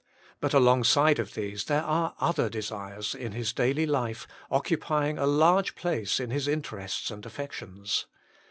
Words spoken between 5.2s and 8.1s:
large place in his interests and affections.